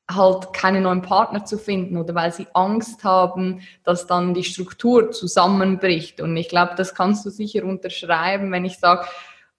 [0.10, 5.12] halt keine neuen Partner zu finden oder weil sie Angst haben, dass dann die Struktur
[5.12, 6.20] zusammenbricht.
[6.20, 9.06] Und ich glaube, das kannst du sicher unterschreiben, wenn ich sage,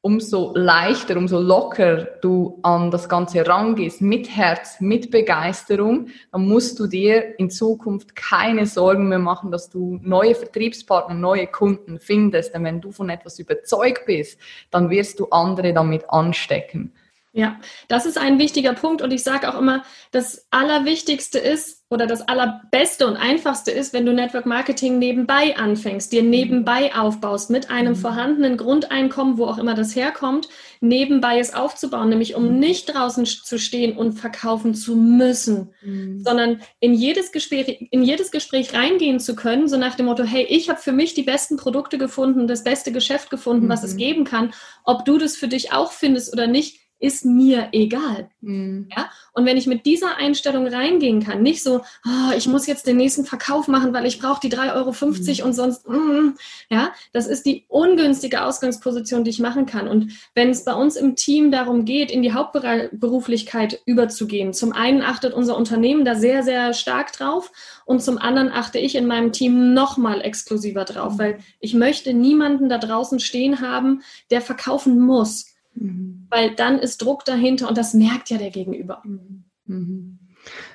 [0.02, 6.80] umso leichter, umso locker du an das Ganze rangehst, mit Herz, mit Begeisterung, dann musst
[6.80, 12.54] du dir in Zukunft keine Sorgen mehr machen, dass du neue Vertriebspartner, neue Kunden findest.
[12.54, 16.92] Denn wenn du von etwas überzeugt bist, dann wirst du andere damit anstecken.
[17.32, 22.08] Ja, das ist ein wichtiger Punkt und ich sage auch immer, das Allerwichtigste ist oder
[22.08, 27.70] das Allerbeste und Einfachste ist, wenn du Network Marketing nebenbei anfängst, dir nebenbei aufbaust mit
[27.70, 27.98] einem mhm.
[27.98, 30.48] vorhandenen Grundeinkommen, wo auch immer das herkommt,
[30.80, 36.24] nebenbei es aufzubauen, nämlich um nicht draußen zu stehen und verkaufen zu müssen, mhm.
[36.24, 40.44] sondern in jedes Gespräch, in jedes Gespräch reingehen zu können, so nach dem Motto, hey,
[40.48, 43.70] ich habe für mich die besten Produkte gefunden, das beste Geschäft gefunden, mhm.
[43.70, 43.98] was es mhm.
[43.98, 48.28] geben kann, ob du das für dich auch findest oder nicht ist mir egal.
[48.42, 48.88] Mhm.
[48.94, 49.10] Ja?
[49.32, 52.98] Und wenn ich mit dieser Einstellung reingehen kann, nicht so, oh, ich muss jetzt den
[52.98, 55.46] nächsten Verkauf machen, weil ich brauche die 3,50 Euro mhm.
[55.46, 56.34] und sonst, mm,
[56.68, 59.88] ja, das ist die ungünstige Ausgangsposition, die ich machen kann.
[59.88, 65.02] Und wenn es bei uns im Team darum geht, in die Hauptberuflichkeit überzugehen, zum einen
[65.02, 67.50] achtet unser Unternehmen da sehr, sehr stark drauf
[67.86, 71.18] und zum anderen achte ich in meinem Team nochmal exklusiver drauf, mhm.
[71.18, 76.26] weil ich möchte niemanden da draußen stehen haben, der verkaufen muss Mhm.
[76.30, 79.02] Weil dann ist Druck dahinter und das merkt ja der Gegenüber.
[79.04, 79.44] Mhm.
[79.66, 80.18] mhm.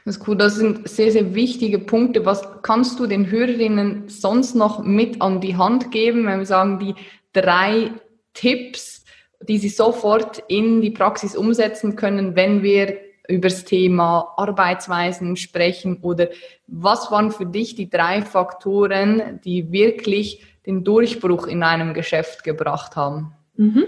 [0.04, 0.36] Das ist cool.
[0.38, 2.26] Das sind sehr, sehr wichtige Punkte.
[2.26, 6.80] Was kannst du den Hörerinnen sonst noch mit an die Hand geben, wenn wir sagen,
[6.80, 6.94] die
[7.34, 7.92] drei
[8.34, 9.04] Tipps,
[9.42, 15.98] die sie sofort in die Praxis umsetzen können, wenn wir über das Thema Arbeitsweisen sprechen
[16.02, 16.30] oder
[16.68, 22.96] was waren für dich die drei Faktoren, die wirklich den Durchbruch in einem Geschäft gebracht
[22.96, 23.34] haben?
[23.58, 23.86] Mhm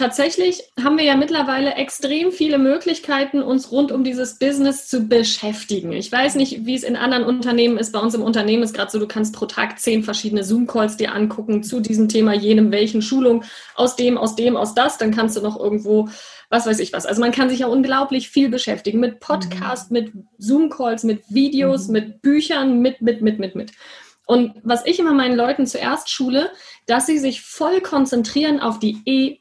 [0.00, 5.92] tatsächlich haben wir ja mittlerweile extrem viele Möglichkeiten, uns rund um dieses Business zu beschäftigen.
[5.92, 7.92] Ich weiß nicht, wie es in anderen Unternehmen ist.
[7.92, 11.14] Bei uns im Unternehmen ist gerade so, du kannst pro Tag zehn verschiedene Zoom-Calls dir
[11.14, 13.44] angucken zu diesem Thema, jenem, welchen Schulung,
[13.74, 14.96] aus dem, aus dem, aus das.
[14.96, 16.08] Dann kannst du noch irgendwo,
[16.48, 17.04] was weiß ich was.
[17.04, 19.98] Also man kann sich ja unglaublich viel beschäftigen mit Podcast, mhm.
[19.98, 21.92] mit Zoom-Calls, mit Videos, mhm.
[21.92, 23.72] mit Büchern, mit, mit, mit, mit, mit.
[24.30, 26.52] Und was ich immer meinen Leuten zuerst schule,
[26.86, 29.38] dass sie sich voll konzentrieren auf die E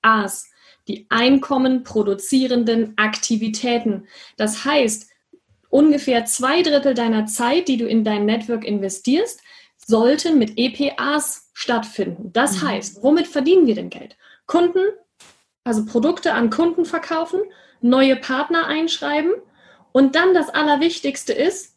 [0.00, 0.48] PAs,
[0.86, 4.06] die Einkommen produzierenden Aktivitäten.
[4.36, 5.10] Das heißt,
[5.70, 9.40] ungefähr zwei Drittel deiner Zeit, die du in dein Network investierst,
[9.84, 12.32] sollten mit EPAs stattfinden.
[12.32, 12.68] Das mhm.
[12.68, 14.16] heißt, womit verdienen wir denn Geld?
[14.46, 14.84] Kunden,
[15.64, 17.40] also Produkte an Kunden verkaufen,
[17.80, 19.32] neue Partner einschreiben
[19.90, 21.71] und dann das Allerwichtigste ist,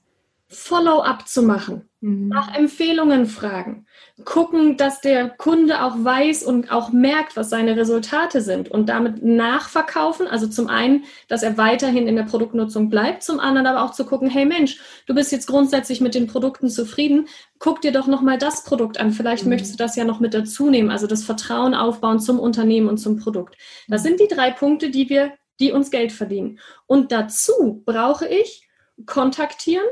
[0.55, 2.29] Follow-up zu machen, mhm.
[2.29, 3.85] nach Empfehlungen fragen,
[4.23, 9.23] gucken, dass der Kunde auch weiß und auch merkt, was seine Resultate sind und damit
[9.23, 10.27] nachverkaufen.
[10.27, 14.05] Also zum einen, dass er weiterhin in der Produktnutzung bleibt, zum anderen aber auch zu
[14.05, 17.27] gucken, hey Mensch, du bist jetzt grundsätzlich mit den Produkten zufrieden,
[17.59, 19.11] guck dir doch nochmal das Produkt an.
[19.11, 19.49] Vielleicht mhm.
[19.49, 22.97] möchtest du das ja noch mit dazu nehmen, also das Vertrauen aufbauen zum Unternehmen und
[22.97, 23.57] zum Produkt.
[23.87, 24.07] Das mhm.
[24.07, 26.59] sind die drei Punkte, die wir, die uns Geld verdienen.
[26.87, 28.67] Und dazu brauche ich
[29.05, 29.85] kontaktieren,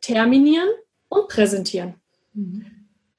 [0.00, 0.68] terminieren
[1.08, 1.94] und präsentieren.
[2.34, 2.66] Mhm.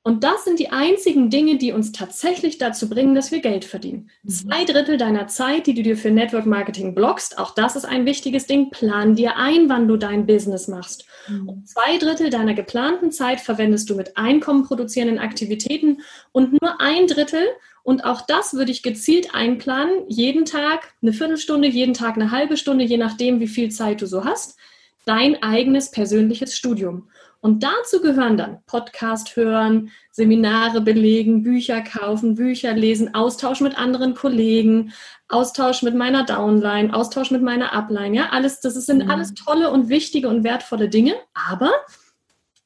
[0.03, 4.09] Und das sind die einzigen Dinge, die uns tatsächlich dazu bringen, dass wir Geld verdienen.
[4.23, 4.29] Mhm.
[4.29, 8.05] Zwei Drittel deiner Zeit, die du dir für Network Marketing blockst, auch das ist ein
[8.05, 11.05] wichtiges Ding, plan dir ein, wann du dein Business machst.
[11.27, 11.49] Mhm.
[11.49, 17.05] Und zwei Drittel deiner geplanten Zeit verwendest du mit Einkommen produzierenden Aktivitäten und nur ein
[17.05, 17.45] Drittel,
[17.83, 22.57] und auch das würde ich gezielt einplanen, jeden Tag eine Viertelstunde, jeden Tag eine halbe
[22.57, 24.57] Stunde, je nachdem, wie viel Zeit du so hast,
[25.05, 27.09] dein eigenes persönliches Studium.
[27.39, 34.13] Und dazu gehören dann Podcast hören, Seminare belegen, Bücher kaufen, Bücher lesen, Austausch mit anderen
[34.13, 34.93] Kollegen,
[35.27, 38.15] Austausch mit meiner Downline, Austausch mit meiner Upline.
[38.15, 39.09] Ja, alles, das sind mhm.
[39.09, 41.71] alles tolle und wichtige und wertvolle Dinge, aber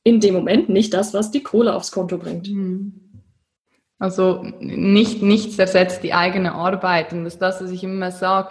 [0.04, 2.50] in dem Moment nicht das, was die Kohle aufs Konto bringt.
[2.50, 3.02] Mhm.
[3.98, 7.14] Also nicht, nichts ersetzt die eigene Arbeit.
[7.14, 8.50] Und das ist das, was ich immer sage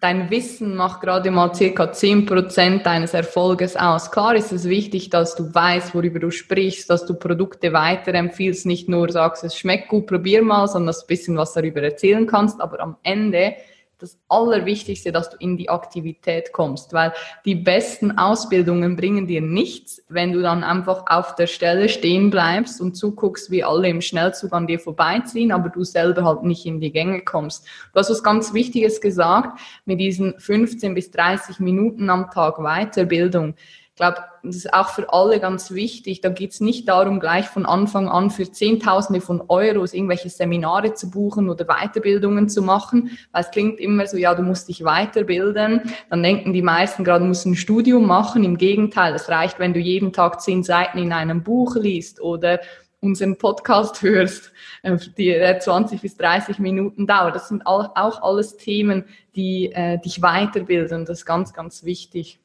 [0.00, 4.10] dein Wissen macht gerade mal circa 10% deines Erfolges aus.
[4.10, 8.88] Klar ist es wichtig, dass du weißt, worüber du sprichst, dass du Produkte weiterempfiehlst, nicht
[8.88, 12.26] nur sagst, es schmeckt gut, probier mal, sondern dass du ein bisschen was darüber erzählen
[12.26, 13.54] kannst, aber am Ende
[13.98, 17.12] das Allerwichtigste, dass du in die Aktivität kommst, weil
[17.44, 22.80] die besten Ausbildungen bringen dir nichts, wenn du dann einfach auf der Stelle stehen bleibst
[22.80, 26.80] und zuguckst, wie alle im Schnellzug an dir vorbeiziehen, aber du selber halt nicht in
[26.80, 27.66] die Gänge kommst.
[27.92, 33.54] Du hast was ganz Wichtiges gesagt mit diesen 15 bis 30 Minuten am Tag Weiterbildung.
[33.96, 36.20] Ich glaube, das ist auch für alle ganz wichtig.
[36.20, 40.92] Da geht es nicht darum, gleich von Anfang an für Zehntausende von Euros irgendwelche Seminare
[40.92, 44.84] zu buchen oder Weiterbildungen zu machen, weil es klingt immer so, ja, du musst dich
[44.84, 45.80] weiterbilden.
[46.10, 48.44] Dann denken die meisten gerade, du musst ein Studium machen.
[48.44, 52.60] Im Gegenteil, es reicht, wenn du jeden Tag zehn Seiten in einem Buch liest oder
[53.00, 57.34] unseren Podcast hörst, äh, die 20 bis 30 Minuten dauert.
[57.34, 59.06] Das sind auch alles Themen,
[59.36, 61.06] die äh, dich weiterbilden.
[61.06, 62.40] Das ist ganz, ganz wichtig.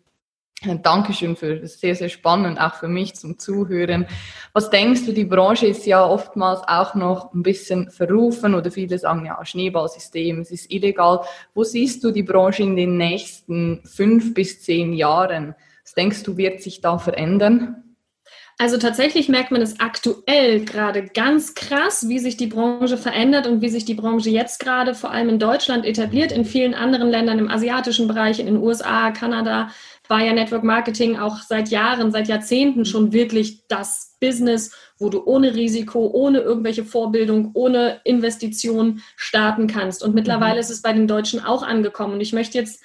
[0.63, 4.05] Dankeschön für das sehr, sehr spannend, auch für mich zum Zuhören.
[4.53, 8.99] Was denkst du, die Branche ist ja oftmals auch noch ein bisschen verrufen oder viele
[8.99, 11.21] sagen ja Schneeballsystem, es ist illegal.
[11.55, 15.55] Wo siehst du die Branche in den nächsten fünf bis zehn Jahren?
[15.83, 17.91] Was denkst du, wird sich da verändern?
[18.59, 23.61] Also tatsächlich merkt man es aktuell gerade ganz krass, wie sich die Branche verändert und
[23.61, 27.39] wie sich die Branche jetzt gerade vor allem in Deutschland etabliert, in vielen anderen Ländern
[27.39, 29.71] im asiatischen Bereich, in den USA, Kanada,
[30.11, 35.23] war ja Network Marketing auch seit Jahren, seit Jahrzehnten schon wirklich das Business, wo du
[35.23, 40.03] ohne Risiko, ohne irgendwelche Vorbildung, ohne Investition starten kannst.
[40.03, 40.59] Und mittlerweile mhm.
[40.59, 42.15] ist es bei den Deutschen auch angekommen.
[42.15, 42.83] Und ich möchte jetzt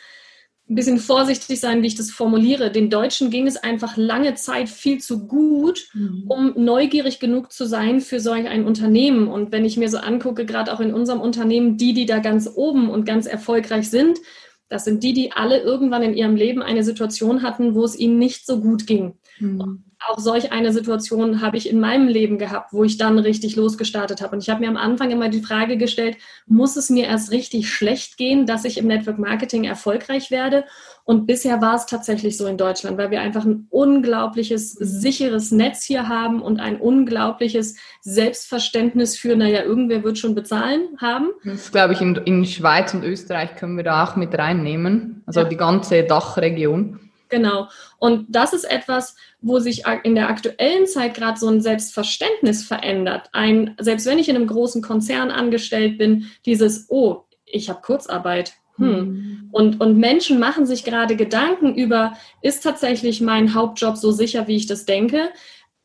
[0.70, 2.70] ein bisschen vorsichtig sein, wie ich das formuliere.
[2.70, 6.26] Den Deutschen ging es einfach lange Zeit viel zu gut, mhm.
[6.28, 9.26] um neugierig genug zu sein für solch ein Unternehmen.
[9.26, 12.48] Und wenn ich mir so angucke, gerade auch in unserem Unternehmen, die, die da ganz
[12.54, 14.20] oben und ganz erfolgreich sind,
[14.68, 18.18] das sind die, die alle irgendwann in ihrem Leben eine Situation hatten, wo es ihnen
[18.18, 19.18] nicht so gut ging.
[19.38, 19.84] Mhm.
[20.06, 24.20] Auch solch eine Situation habe ich in meinem Leben gehabt, wo ich dann richtig losgestartet
[24.22, 24.36] habe.
[24.36, 26.16] Und ich habe mir am Anfang immer die Frage gestellt,
[26.46, 30.64] muss es mir erst richtig schlecht gehen, dass ich im Network Marketing erfolgreich werde?
[31.04, 35.84] Und bisher war es tatsächlich so in Deutschland, weil wir einfach ein unglaubliches, sicheres Netz
[35.84, 41.28] hier haben und ein unglaubliches Selbstverständnis für, naja, irgendwer wird schon bezahlen haben.
[41.44, 45.22] Das glaube ich, in, in Schweiz und Österreich können wir da auch mit reinnehmen.
[45.26, 45.48] Also ja.
[45.48, 47.05] die ganze Dachregion.
[47.28, 47.68] Genau.
[47.98, 53.28] Und das ist etwas, wo sich in der aktuellen Zeit gerade so ein Selbstverständnis verändert.
[53.32, 58.54] Ein, selbst wenn ich in einem großen Konzern angestellt bin, dieses, oh, ich habe Kurzarbeit,
[58.76, 58.86] hm.
[58.86, 59.48] hm.
[59.52, 62.12] Und, und Menschen machen sich gerade Gedanken über,
[62.42, 65.30] ist tatsächlich mein Hauptjob so sicher, wie ich das denke?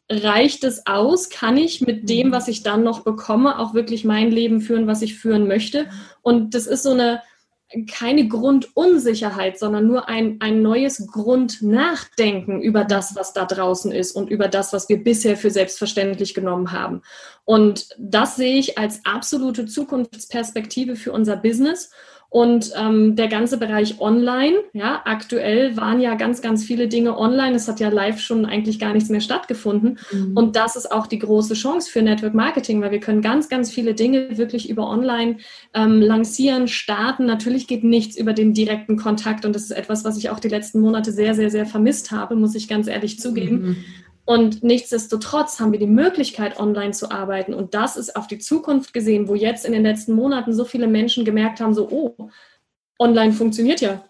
[0.09, 1.29] Reicht es aus?
[1.29, 2.31] Kann ich mit dem, hm.
[2.31, 5.87] was ich dann noch bekomme, auch wirklich mein Leben führen, was ich führen möchte?
[6.21, 7.21] Und das ist so eine,
[7.89, 14.29] keine Grundunsicherheit, sondern nur ein, ein neues Grundnachdenken über das, was da draußen ist und
[14.29, 17.01] über das, was wir bisher für selbstverständlich genommen haben.
[17.45, 21.91] Und das sehe ich als absolute Zukunftsperspektive für unser Business.
[22.33, 27.57] Und ähm, der ganze Bereich Online, ja, aktuell waren ja ganz, ganz viele Dinge online.
[27.57, 29.99] Es hat ja live schon eigentlich gar nichts mehr stattgefunden.
[30.13, 30.37] Mhm.
[30.37, 33.69] Und das ist auch die große Chance für Network Marketing, weil wir können ganz, ganz
[33.69, 35.39] viele Dinge wirklich über Online
[35.73, 37.25] ähm, lancieren, starten.
[37.25, 39.43] Natürlich geht nichts über den direkten Kontakt.
[39.43, 42.37] Und das ist etwas, was ich auch die letzten Monate sehr, sehr, sehr vermisst habe,
[42.37, 43.61] muss ich ganz ehrlich zugeben.
[43.61, 43.77] Mhm.
[44.25, 47.53] Und nichtsdestotrotz haben wir die Möglichkeit, online zu arbeiten.
[47.53, 50.87] Und das ist auf die Zukunft gesehen, wo jetzt in den letzten Monaten so viele
[50.87, 52.29] Menschen gemerkt haben, so, oh,
[52.99, 54.03] online funktioniert ja.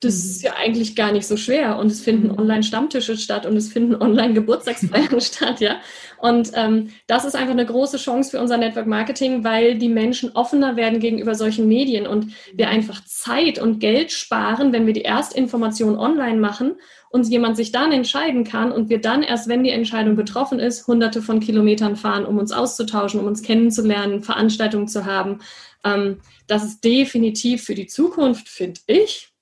[0.00, 0.30] Das mhm.
[0.30, 1.78] ist ja eigentlich gar nicht so schwer.
[1.78, 2.38] Und es finden mhm.
[2.38, 5.76] Online-Stammtische statt und es finden Online-Geburtstagsfeiern statt, ja.
[6.18, 10.32] Und ähm, das ist einfach eine große Chance für unser Network Marketing, weil die Menschen
[10.32, 12.72] offener werden gegenüber solchen Medien und wir mhm.
[12.72, 16.76] einfach Zeit und Geld sparen, wenn wir die Erstinformation online machen
[17.10, 20.86] und jemand sich dann entscheiden kann und wir dann erst, wenn die Entscheidung getroffen ist,
[20.86, 25.40] hunderte von Kilometern fahren, um uns auszutauschen, um uns kennenzulernen, Veranstaltungen zu haben.
[25.84, 29.32] Ähm, das ist definitiv für die Zukunft, finde ich,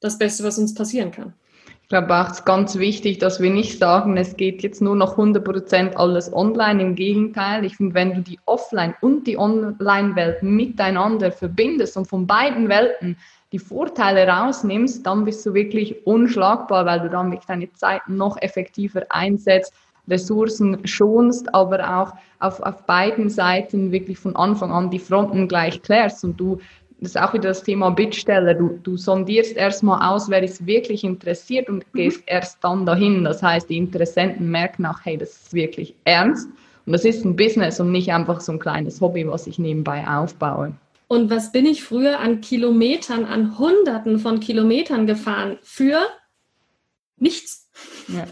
[0.00, 1.32] das Beste, was uns passieren kann.
[1.82, 4.94] Ich glaube auch, es ist ganz wichtig, dass wir nicht sagen, es geht jetzt nur
[4.94, 6.82] noch 100% alles online.
[6.82, 12.26] Im Gegenteil, ich finde, wenn du die Offline- und die Online-Welt miteinander verbindest und von
[12.26, 13.16] beiden Welten
[13.52, 18.36] die Vorteile rausnimmst, dann bist du wirklich unschlagbar, weil du dann wirklich deine Zeit noch
[18.42, 19.72] effektiver einsetzt,
[20.08, 25.82] Ressourcen schonst, aber auch auf, auf beiden Seiten wirklich von Anfang an die Fronten gleich
[25.82, 26.58] klärst und du
[27.00, 28.54] das ist auch wieder das Thema Bittsteller.
[28.54, 31.98] Du, du sondierst erstmal aus, wer ist wirklich interessiert und mhm.
[31.98, 33.24] gehst erst dann dahin.
[33.24, 36.48] Das heißt, die Interessenten merken auch, hey, das ist wirklich ernst.
[36.86, 40.06] Und das ist ein Business und nicht einfach so ein kleines Hobby, was ich nebenbei
[40.08, 40.72] aufbaue.
[41.06, 46.00] Und was bin ich früher an Kilometern, an Hunderten von Kilometern gefahren für
[47.16, 47.68] nichts?
[48.08, 48.26] Ja.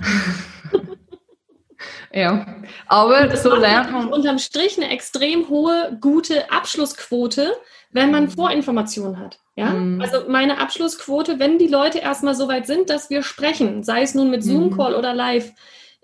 [2.12, 2.46] ja.
[2.86, 4.08] aber so lernt man.
[4.12, 7.52] Unterm Strich eine extrem hohe, gute Abschlussquote,
[7.96, 8.30] wenn man mhm.
[8.30, 9.40] Vorinformationen hat.
[9.56, 9.70] Ja?
[9.70, 10.00] Mhm.
[10.00, 14.14] Also meine Abschlussquote, wenn die Leute erstmal so weit sind, dass wir sprechen, sei es
[14.14, 14.50] nun mit mhm.
[14.50, 15.52] Zoom-Call oder live,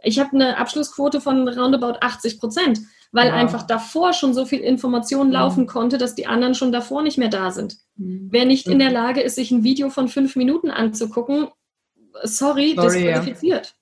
[0.03, 2.81] ich habe eine Abschlussquote von roundabout 80 Prozent
[3.13, 3.35] weil ja.
[3.35, 5.35] einfach davor schon so viel Information mhm.
[5.35, 7.77] laufen konnte, dass die anderen schon davor nicht mehr da sind.
[7.97, 8.29] Mhm.
[8.31, 8.95] Wer nicht in der mhm.
[8.95, 11.49] Lage ist, sich ein Video von fünf Minuten anzugucken,
[12.23, 13.67] sorry, sorry disqualifiziert.
[13.67, 13.73] Ja.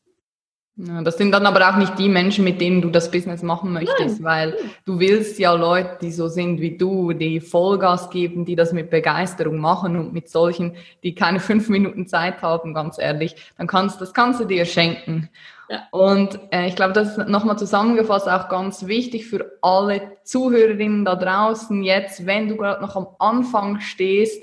[0.76, 3.72] Ja, das sind dann aber auch nicht die Menschen, mit denen du das Business machen
[3.72, 4.24] möchtest, Nein.
[4.24, 4.56] weil
[4.86, 8.88] du willst ja Leute, die so sind wie du, die Vollgas geben, die das mit
[8.88, 14.00] Begeisterung machen und mit solchen, die keine fünf Minuten Zeit haben, ganz ehrlich, dann kannst
[14.00, 15.28] das kannst du dir schenken.
[15.68, 15.82] Ja.
[15.90, 21.14] Und äh, ich glaube, das ist nochmal zusammengefasst auch ganz wichtig für alle Zuhörerinnen da
[21.14, 24.42] draußen jetzt, wenn du gerade noch am Anfang stehst,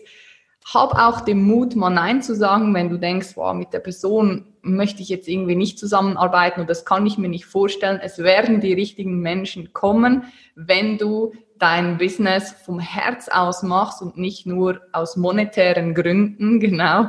[0.73, 4.53] hab auch den Mut, mal Nein zu sagen, wenn du denkst, wow, mit der Person
[4.75, 7.99] möchte ich jetzt irgendwie nicht zusammenarbeiten und das kann ich mir nicht vorstellen.
[8.01, 10.25] Es werden die richtigen Menschen kommen,
[10.55, 17.07] wenn du dein Business vom Herz aus machst und nicht nur aus monetären Gründen, genau.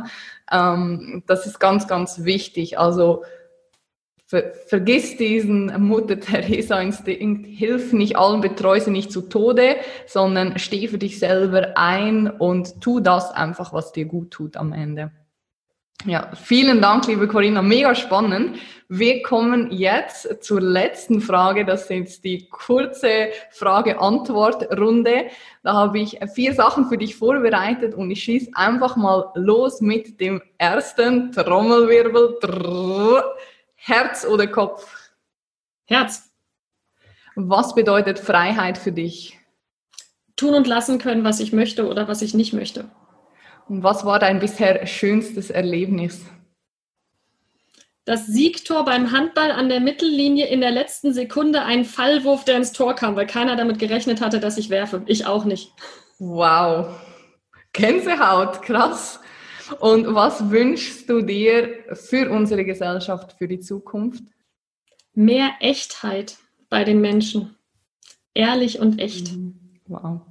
[0.50, 2.78] Ähm, das ist ganz, ganz wichtig.
[2.78, 3.24] Also
[4.30, 10.58] Ver, vergiss diesen Mutter Teresa Instinkt, hilf nicht allen, betreue sie nicht zu Tode, sondern
[10.58, 15.12] steh für dich selber ein und tu das einfach, was dir gut tut am Ende.
[16.04, 18.60] Ja, vielen Dank, liebe Corinna, mega spannend.
[18.88, 21.64] Wir kommen jetzt zur letzten Frage.
[21.64, 25.26] Das ist die kurze Frage-Antwort-Runde.
[25.64, 30.20] Da habe ich vier Sachen für dich vorbereitet und ich schieße einfach mal los mit
[30.20, 32.38] dem ersten Trommelwirbel.
[32.40, 33.24] Drrr.
[33.74, 35.10] Herz oder Kopf?
[35.84, 36.30] Herz.
[37.34, 39.38] Was bedeutet Freiheit für dich?
[40.36, 42.88] Tun und lassen können, was ich möchte oder was ich nicht möchte.
[43.68, 46.24] Und was war dein bisher schönstes Erlebnis?
[48.04, 52.72] Das Siegtor beim Handball an der Mittellinie in der letzten Sekunde ein Fallwurf, der ins
[52.72, 55.02] Tor kam, weil keiner damit gerechnet hatte, dass ich werfe.
[55.04, 55.72] Ich auch nicht.
[56.18, 56.98] Wow.
[57.74, 59.20] Gänsehaut, krass.
[59.80, 64.24] Und was wünschst du dir für unsere Gesellschaft, für die Zukunft?
[65.12, 66.38] Mehr Echtheit
[66.70, 67.56] bei den Menschen.
[68.32, 69.32] Ehrlich und echt.
[69.32, 69.80] Mhm.
[69.86, 70.22] Wow.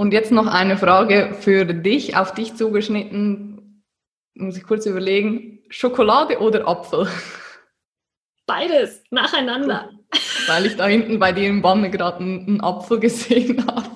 [0.00, 3.84] Und jetzt noch eine Frage für dich, auf dich zugeschnitten.
[4.32, 5.58] Muss ich kurz überlegen.
[5.68, 7.06] Schokolade oder Apfel?
[8.46, 9.90] Beides, nacheinander.
[10.46, 13.90] Weil ich da hinten bei dir im Banne gerade einen Apfel gesehen habe.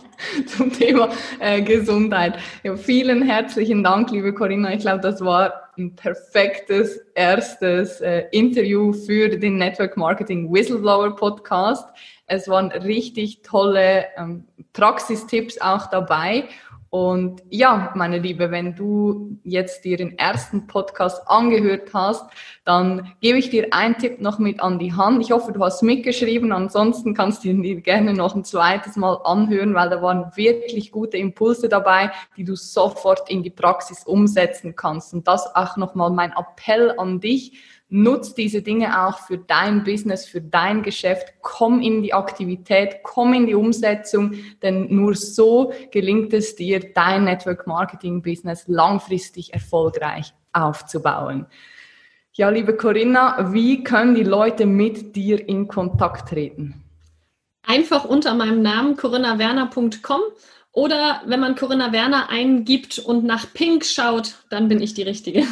[0.47, 2.38] zum Thema äh, Gesundheit.
[2.62, 4.75] Ja, vielen herzlichen Dank, liebe Corinna.
[4.75, 11.88] Ich glaube, das war ein perfektes erstes äh, Interview für den Network Marketing Whistleblower Podcast.
[12.27, 16.48] Es waren richtig tolle ähm, Praxistipps auch dabei.
[16.94, 22.25] Und ja, meine Liebe, wenn du jetzt dir den ersten Podcast angehört hast,
[22.64, 25.20] dann gebe ich dir einen Tipp noch mit an die Hand.
[25.20, 26.52] Ich hoffe, du hast mitgeschrieben.
[26.52, 30.92] Ansonsten kannst du ihn dir gerne noch ein zweites Mal anhören, weil da waren wirklich
[30.92, 35.14] gute Impulse dabei, die du sofort in die Praxis umsetzen kannst.
[35.14, 37.60] Und das auch nochmal mein Appell an dich
[37.97, 41.35] Nutz diese Dinge auch für dein Business, für dein Geschäft.
[41.42, 47.23] Komm in die Aktivität, komm in die Umsetzung, denn nur so gelingt es dir, dein
[47.23, 51.47] Network Marketing Business langfristig erfolgreich aufzubauen.
[52.33, 56.83] Ja, liebe Corinna, wie können die Leute mit dir in Kontakt treten?
[57.63, 60.21] Einfach unter meinem Namen corinnawerner.com
[60.73, 65.45] oder wenn man Corinna Werner eingibt und nach Pink schaut, dann bin ich die Richtige.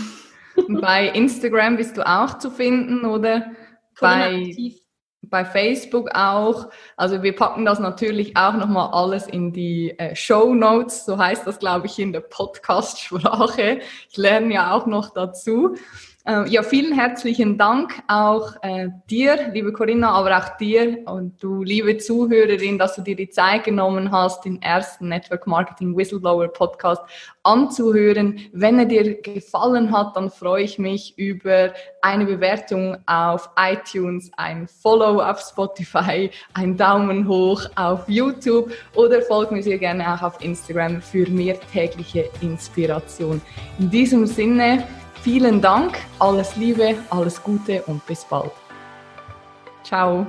[0.81, 3.53] Bei Instagram bist du auch zu finden, oder?
[4.01, 4.55] Bei,
[5.23, 6.71] bei Facebook auch.
[6.97, 11.47] Also wir packen das natürlich auch nochmal alles in die äh, Show Notes, so heißt
[11.47, 13.81] das, glaube ich, in der Podcast-Sprache.
[14.11, 15.77] Ich lerne ja auch noch dazu.
[16.25, 21.65] Äh, ja, vielen herzlichen Dank auch äh, dir, liebe Corinna, aber auch dir und du,
[21.65, 27.03] liebe Zuhörerin, dass du dir die Zeit genommen hast, den ersten Network Marketing Whistleblower Podcast
[27.43, 28.39] anzuhören.
[28.53, 34.69] Wenn er dir gefallen hat, dann freue ich mich über eine Bewertung auf iTunes, ein
[34.69, 40.41] Follow auf Spotify, ein Daumen hoch auf YouTube oder folg mir sehr gerne auch auf
[40.41, 43.41] Instagram für mehr tägliche Inspiration.
[43.81, 44.87] In diesem Sinne,
[45.23, 48.51] Vielen Dank, alles Liebe, alles Gute und bis bald.
[49.85, 50.27] Ciao.